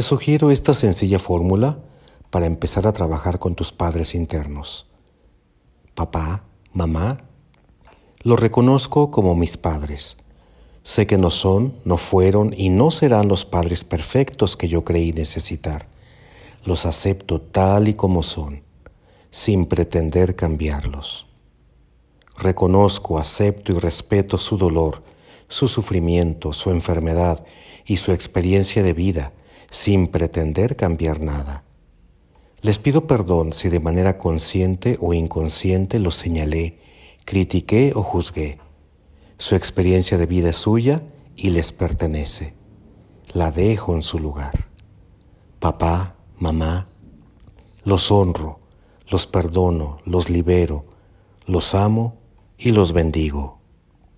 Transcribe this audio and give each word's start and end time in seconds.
Te 0.00 0.04
sugiero 0.04 0.50
esta 0.50 0.72
sencilla 0.72 1.18
fórmula 1.18 1.78
para 2.30 2.46
empezar 2.46 2.86
a 2.86 2.92
trabajar 2.94 3.38
con 3.38 3.54
tus 3.54 3.70
padres 3.70 4.14
internos. 4.14 4.86
Papá, 5.94 6.44
mamá, 6.72 7.28
los 8.22 8.40
reconozco 8.40 9.10
como 9.10 9.34
mis 9.34 9.58
padres. 9.58 10.16
Sé 10.84 11.06
que 11.06 11.18
no 11.18 11.30
son, 11.30 11.74
no 11.84 11.98
fueron 11.98 12.54
y 12.56 12.70
no 12.70 12.90
serán 12.90 13.28
los 13.28 13.44
padres 13.44 13.84
perfectos 13.84 14.56
que 14.56 14.68
yo 14.68 14.84
creí 14.84 15.12
necesitar. 15.12 15.86
Los 16.64 16.86
acepto 16.86 17.38
tal 17.38 17.86
y 17.86 17.92
como 17.92 18.22
son, 18.22 18.62
sin 19.30 19.66
pretender 19.66 20.34
cambiarlos. 20.34 21.26
Reconozco, 22.38 23.18
acepto 23.18 23.72
y 23.72 23.78
respeto 23.78 24.38
su 24.38 24.56
dolor, 24.56 25.02
su 25.50 25.68
sufrimiento, 25.68 26.54
su 26.54 26.70
enfermedad 26.70 27.44
y 27.84 27.98
su 27.98 28.12
experiencia 28.12 28.82
de 28.82 28.94
vida, 28.94 29.34
sin 29.70 30.08
pretender 30.08 30.76
cambiar 30.76 31.20
nada. 31.20 31.64
Les 32.60 32.78
pido 32.78 33.06
perdón 33.06 33.52
si 33.52 33.68
de 33.68 33.80
manera 33.80 34.18
consciente 34.18 34.98
o 35.00 35.14
inconsciente 35.14 35.98
los 35.98 36.16
señalé, 36.16 36.78
critiqué 37.24 37.92
o 37.94 38.02
juzgué. 38.02 38.58
Su 39.38 39.54
experiencia 39.54 40.18
de 40.18 40.26
vida 40.26 40.50
es 40.50 40.56
suya 40.56 41.02
y 41.36 41.50
les 41.50 41.72
pertenece. 41.72 42.54
La 43.32 43.50
dejo 43.50 43.94
en 43.94 44.02
su 44.02 44.18
lugar. 44.18 44.68
Papá, 45.58 46.16
mamá, 46.36 46.88
los 47.84 48.10
honro, 48.10 48.60
los 49.08 49.26
perdono, 49.26 50.00
los 50.04 50.28
libero, 50.28 50.84
los 51.46 51.74
amo 51.74 52.18
y 52.58 52.72
los 52.72 52.92
bendigo. 52.92 53.59